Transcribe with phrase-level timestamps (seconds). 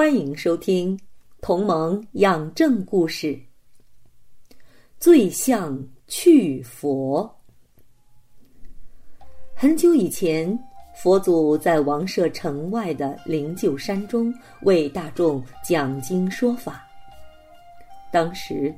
[0.00, 0.96] 欢迎收听
[1.42, 3.34] 《同盟养正故事》。
[4.98, 7.30] 最相去佛。
[9.54, 10.58] 很久以前，
[10.96, 14.32] 佛祖在王舍城外的灵鹫山中
[14.62, 16.82] 为大众讲经说法。
[18.10, 18.74] 当时，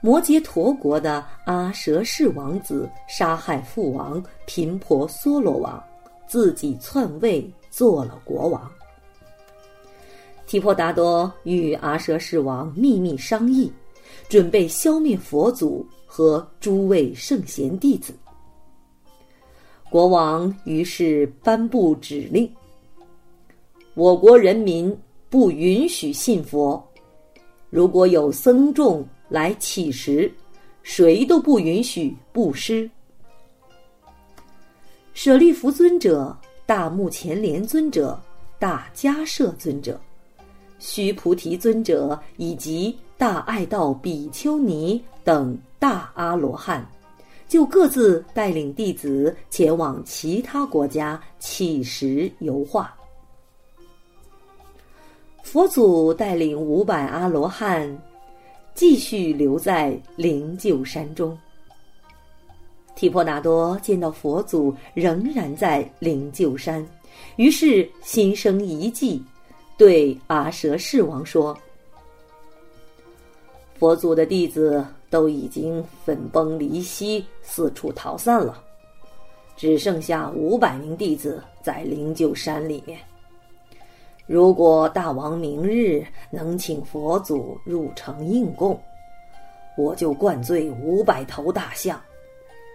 [0.00, 5.84] 摩羯陀国的阿舍氏王子杀害父王频婆娑罗王，
[6.26, 8.72] 自己篡位做了国王。
[10.46, 13.72] 提婆达多与阿舍世王秘密商议，
[14.28, 18.14] 准备消灭佛祖和诸位圣贤弟子。
[19.90, 22.50] 国王于是颁布指令：
[23.94, 24.96] 我国人民
[25.30, 26.82] 不允许信佛，
[27.70, 30.30] 如果有僧众来乞食，
[30.82, 32.88] 谁都不允许布施。
[35.14, 38.20] 舍利弗尊者、大目犍连尊者、
[38.58, 39.98] 大迦摄尊者。
[40.78, 46.86] 须菩提尊者以及大爱道比丘尼等大阿罗汉，
[47.48, 52.94] 就各自带领弟子前往其他国家乞食游化。
[55.42, 57.96] 佛祖带领五百阿罗汉
[58.74, 61.38] 继续留在灵鹫山中。
[62.96, 66.84] 提婆达多见到佛祖仍然在灵鹫山，
[67.36, 69.22] 于是心生一计。
[69.76, 71.56] 对阿舍世王说
[73.76, 78.62] ：“佛祖的弟子都已经分崩离析，四处逃散了，
[79.56, 82.96] 只剩下五百名弟子在灵鹫山里面。
[84.26, 88.80] 如果大王明日能请佛祖入城应供，
[89.76, 92.00] 我就灌醉五百头大象。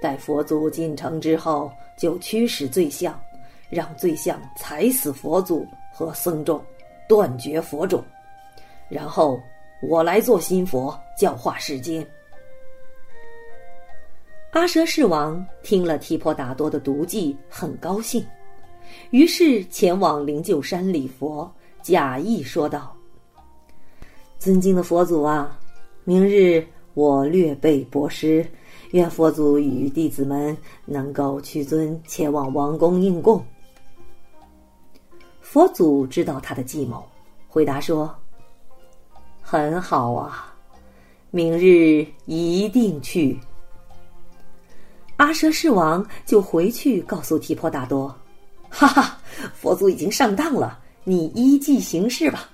[0.00, 3.20] 待佛祖进城之后，就驱使醉象，
[3.68, 6.64] 让醉象踩死佛祖和僧众。”
[7.08, 8.02] 断绝佛种，
[8.88, 9.40] 然后
[9.82, 12.06] 我来做新佛，教化世间。
[14.52, 18.24] 阿舍世王听了提婆达多的毒计，很高兴，
[19.10, 22.96] 于是前往灵鹫山礼佛，假意说道
[24.38, 25.58] ：“尊敬的佛祖啊，
[26.04, 26.64] 明日
[26.94, 28.46] 我略备薄施，
[28.92, 33.44] 愿佛祖与弟子们能够屈尊前往王宫应供。”
[35.44, 37.06] 佛祖知道他的计谋，
[37.48, 38.12] 回答说
[39.42, 40.52] ：“很好啊，
[41.30, 43.38] 明日一定去。”
[45.16, 48.12] 阿舍世王就回去告诉提婆达多
[48.70, 49.18] ：“哈哈，
[49.54, 52.48] 佛祖已经上当了，你依计行事吧。”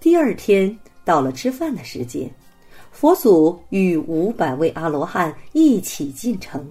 [0.00, 2.28] 第二天到了吃饭的时间，
[2.90, 6.68] 佛祖与五百位阿罗汉一起进城。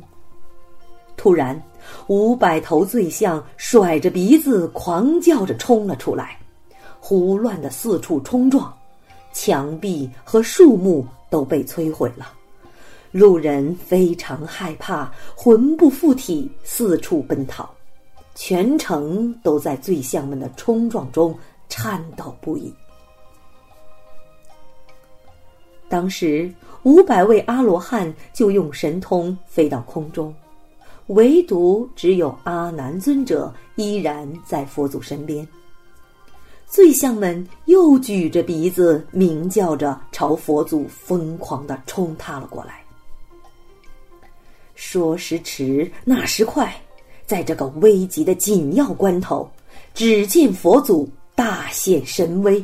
[1.16, 1.59] 突然，
[2.07, 6.39] 五百头醉象甩着鼻子狂叫着冲了出来，
[7.00, 8.73] 胡乱的四处冲撞，
[9.31, 12.33] 墙壁和树木都被摧毁了。
[13.11, 17.67] 路人非常害怕，魂不附体，四处奔逃，
[18.35, 21.35] 全城都在醉象们的冲撞中
[21.67, 22.73] 颤抖不已。
[25.88, 30.31] 当时，五百位阿罗汉就用神通飞到空中。
[31.09, 35.47] 唯独只有阿难尊者依然在佛祖身边。
[36.67, 42.83] 醉象们又举着鼻子鸣叫着，朝佛祖疯狂的冲踏了过来。
[44.75, 46.71] 说时迟，那时快，
[47.25, 49.50] 在这个危急的紧要关头，
[49.95, 52.63] 只见佛祖大显神威，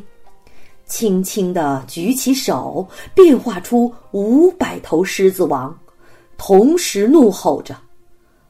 [0.86, 5.76] 轻轻的举起手，变化出五百头狮子王，
[6.38, 7.76] 同时怒吼着。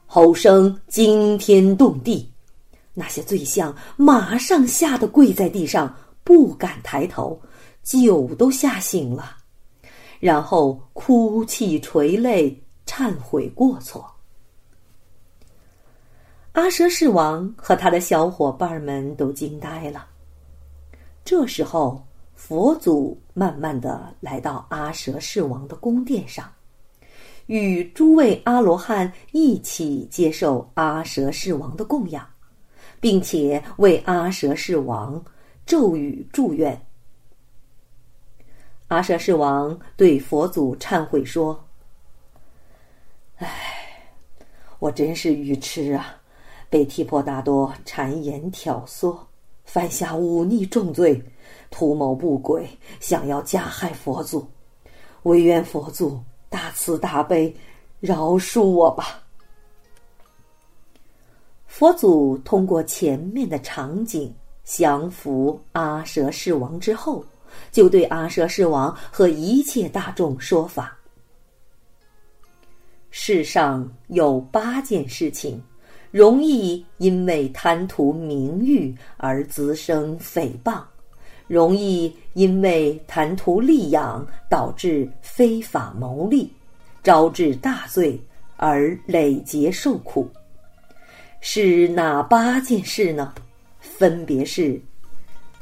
[0.06, 2.32] 吼声惊天动地，
[2.94, 5.94] 那些醉象马上吓得跪在地上，
[6.24, 7.38] 不敢抬头，
[7.82, 9.36] 酒都吓醒了，
[10.18, 14.10] 然后哭泣垂泪，忏悔过错。
[16.52, 20.06] 阿舍世王和他的小伙伴们都惊呆了。
[21.22, 22.02] 这时候，
[22.34, 26.50] 佛祖慢慢的来到阿舍世王的宫殿上。
[27.46, 32.26] 与诸位阿罗汉一起接受阿舍世王的供养，
[33.00, 35.24] 并且为阿舍世王
[35.64, 36.80] 咒语祝愿。
[38.88, 41.64] 阿舍世王对佛祖忏悔说
[43.38, 43.48] ：“唉，
[44.78, 46.20] 我真是愚痴啊！
[46.68, 49.16] 被提婆达多谗言挑唆，
[49.64, 51.22] 犯下忤逆重罪，
[51.70, 52.68] 图谋不轨，
[52.98, 54.46] 想要加害佛祖。
[55.22, 56.20] 唯愿佛祖
[56.56, 57.54] 大慈大悲，
[58.00, 59.22] 饶恕我吧。”
[61.68, 67.22] 佛祖通过前面的场景降服阿舍世王之后。
[67.72, 70.94] 就对阿舍世王和一切大众说法：
[73.10, 75.62] 世上有八件事情，
[76.10, 80.82] 容易因为贪图名誉而滋生诽谤，
[81.46, 86.52] 容易因为贪图利养导致非法牟利，
[87.02, 88.20] 招致大罪
[88.56, 90.28] 而累劫受苦。
[91.40, 93.32] 是哪八件事呢？
[93.80, 94.80] 分别是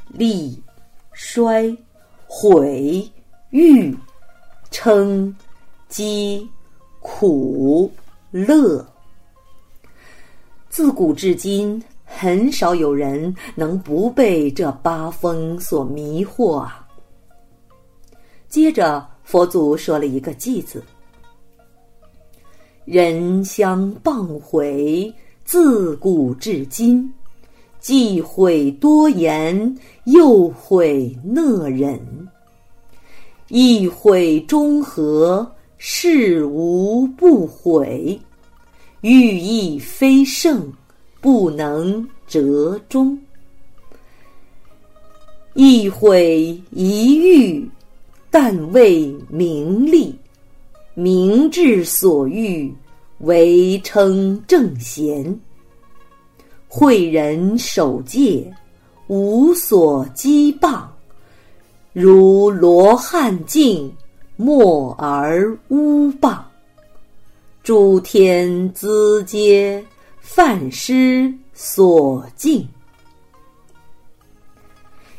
[0.09, 0.61] 利、
[1.13, 1.75] 衰。
[2.27, 3.09] 毁、
[3.51, 3.95] 欲、
[4.71, 5.33] 嗔、
[5.87, 6.49] 饥、
[6.99, 7.89] 苦、
[8.31, 8.85] 乐，
[10.69, 11.81] 自古至今，
[12.17, 16.87] 很少有人能不被这八风所迷惑啊。
[18.47, 20.81] 接着，佛祖说了一个“偈”子
[22.85, 25.13] ：“人相谤毁，
[25.43, 27.11] 自古至今。”
[27.81, 31.99] 忌讳多言，又讳讷忍；
[33.49, 35.47] 意会中和，
[35.77, 38.19] 事无不悔。
[39.01, 40.73] 欲意非圣，
[41.25, 43.19] 不能折中。
[45.55, 47.67] 意会一欲，
[48.29, 50.13] 但为名利；
[50.93, 52.71] 明智所欲，
[53.21, 55.35] 唯称正贤。
[56.67, 58.53] 慧人守戒，
[59.07, 60.83] 无所羁绊，
[61.91, 63.91] 如罗汉境，
[64.35, 66.37] 默而乌谤。
[67.63, 69.83] 诸天资皆
[70.27, 72.67] 犯失所敬。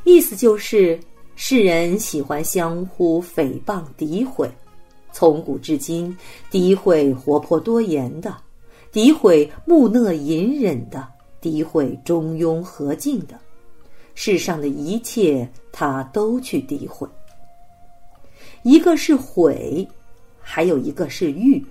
[0.02, 0.98] 意思就是，
[1.36, 4.50] 世人喜欢相互诽谤诋毁，
[5.12, 6.14] 从古至今，
[6.50, 8.36] 诋毁活泼多言的，
[8.92, 11.08] 诋毁木讷隐忍的。
[11.40, 13.38] 诋毁中庸和敬的，
[14.16, 17.08] 世上的一切，他都去诋毁。
[18.64, 19.86] 一个是毁，
[20.40, 21.64] 还有一个是欲。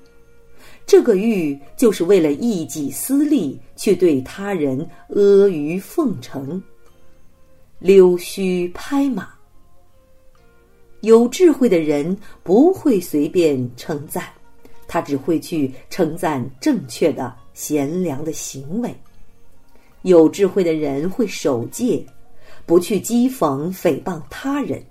[0.85, 4.79] 这个欲，就是为了一己私利，去对他人
[5.09, 6.61] 阿谀奉承、
[7.79, 9.29] 溜须拍马。
[11.01, 14.23] 有智慧的人不会随便称赞，
[14.87, 18.95] 他只会去称赞正确的、贤良的行为。
[20.03, 22.05] 有智慧的人会守戒，
[22.65, 24.83] 不去讥讽诽谤他人，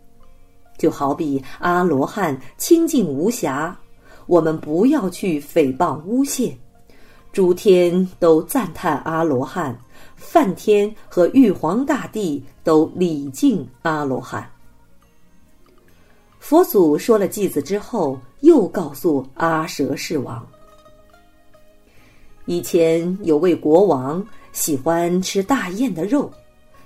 [0.77, 3.77] 就好比阿罗汉清净无瑕。
[4.27, 6.57] 我们不要去诽谤诬陷，
[7.33, 9.79] 诸天都赞叹阿罗汉，
[10.17, 14.49] 梵天和玉皇大帝都礼敬阿罗汉。
[16.39, 20.47] 佛祖说了偈子之后，又告诉阿舍世王：
[22.47, 24.25] 以前有位国王。
[24.53, 26.31] 喜欢吃大雁的肉，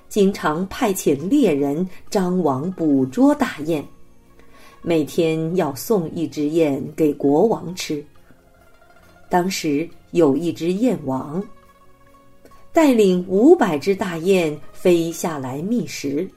[0.08, 3.84] 经常派遣猎人张网捕捉大雁，
[4.82, 8.04] 每天要送一只雁给国王吃。
[9.28, 11.42] 当时有一只燕王，
[12.72, 16.28] 带领五百只大雁飞下来觅食，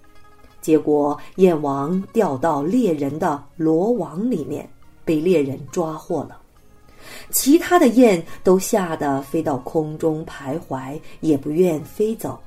[0.60, 4.68] 结果燕王掉到猎人的罗网里面，
[5.06, 6.38] 被猎人抓获了。
[7.30, 12.40] 其他的雁都吓得飞到空中徘徊，也不愿飞走。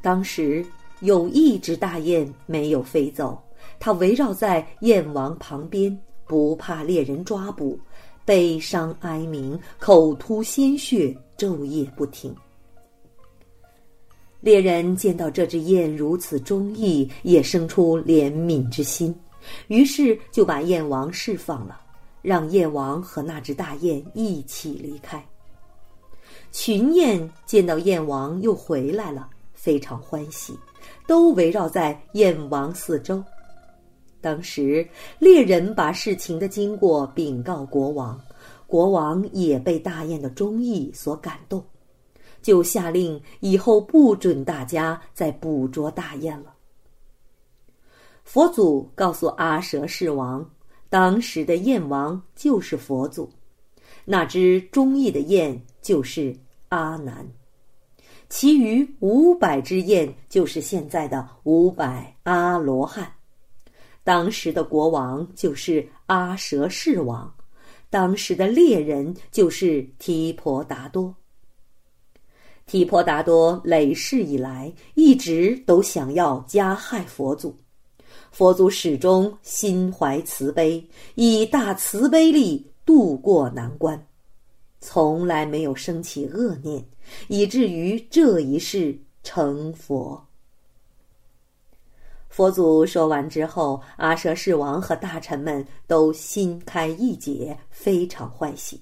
[0.00, 0.64] 当时
[1.00, 3.38] 有一只大雁没有飞走，
[3.80, 7.78] 它围绕在燕王旁边，不怕猎人抓捕，
[8.24, 12.34] 悲伤哀鸣，口吐鲜血，昼夜不停。
[14.40, 19.14] 猎人见到这只雁如此忠义，也生出怜悯之心，
[19.66, 21.80] 于是就把燕王释放了。
[22.20, 25.24] 让燕王和那只大雁一起离开。
[26.50, 30.58] 群雁见到燕王又回来了，非常欢喜，
[31.06, 33.22] 都围绕在燕王四周。
[34.20, 34.86] 当时
[35.18, 38.20] 猎人把事情的经过禀告国王，
[38.66, 41.64] 国王也被大雁的忠义所感动，
[42.42, 46.54] 就下令以后不准大家再捕捉大雁了。
[48.24, 50.48] 佛祖告诉阿舍世王。
[50.90, 53.28] 当时的燕王就是佛祖，
[54.06, 56.34] 那只忠义的雁就是
[56.70, 57.28] 阿难。
[58.30, 63.17] 其余五百只雁就是现在的五百阿罗汉。
[64.08, 67.30] 当时的国王就是阿舍世王，
[67.90, 71.14] 当时的猎人就是提婆达多。
[72.64, 77.54] 提婆达多累世以来一直都想要加害佛祖，
[78.32, 80.82] 佛祖始终心怀慈悲，
[81.14, 84.06] 以大慈悲力渡过难关，
[84.80, 86.82] 从来没有升起恶念，
[87.26, 90.27] 以至于这一世成佛。
[92.38, 98.80] 佛祖说完之后，阿舍世王和大臣们都心开意解，非常欢喜。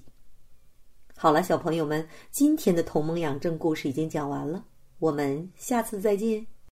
[1.15, 4.63] 好了，小朋友们，今天的同盟养正故事已经讲完了，
[4.99, 6.45] 我们下次再见。